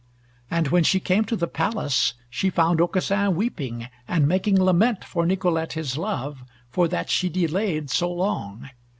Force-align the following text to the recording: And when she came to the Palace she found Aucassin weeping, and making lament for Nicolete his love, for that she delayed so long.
And 0.49 0.69
when 0.69 0.83
she 0.83 0.99
came 0.99 1.25
to 1.25 1.35
the 1.35 1.45
Palace 1.47 2.15
she 2.27 2.49
found 2.49 2.81
Aucassin 2.81 3.35
weeping, 3.35 3.87
and 4.07 4.27
making 4.27 4.59
lament 4.59 5.03
for 5.05 5.27
Nicolete 5.27 5.73
his 5.73 5.95
love, 5.95 6.43
for 6.71 6.87
that 6.87 7.11
she 7.11 7.29
delayed 7.29 7.91
so 7.91 8.11
long. 8.11 8.71